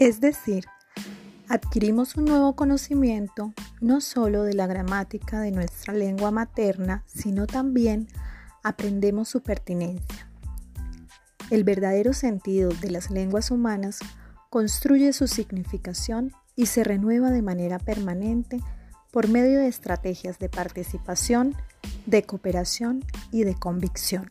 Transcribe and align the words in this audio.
Es 0.00 0.18
decir, 0.22 0.64
adquirimos 1.50 2.16
un 2.16 2.24
nuevo 2.24 2.56
conocimiento 2.56 3.52
no 3.82 4.00
solo 4.00 4.44
de 4.44 4.54
la 4.54 4.66
gramática 4.66 5.42
de 5.42 5.50
nuestra 5.50 5.92
lengua 5.92 6.30
materna, 6.30 7.04
sino 7.04 7.46
también 7.46 8.08
aprendemos 8.62 9.28
su 9.28 9.42
pertinencia. 9.42 10.26
El 11.50 11.64
verdadero 11.64 12.14
sentido 12.14 12.70
de 12.80 12.90
las 12.90 13.10
lenguas 13.10 13.50
humanas 13.50 13.98
construye 14.48 15.12
su 15.12 15.26
significación 15.26 16.32
y 16.56 16.64
se 16.64 16.82
renueva 16.82 17.30
de 17.30 17.42
manera 17.42 17.78
permanente 17.78 18.62
por 19.10 19.28
medio 19.28 19.58
de 19.58 19.68
estrategias 19.68 20.38
de 20.38 20.48
participación, 20.48 21.54
de 22.06 22.22
cooperación 22.22 23.04
y 23.32 23.44
de 23.44 23.54
convicción. 23.54 24.30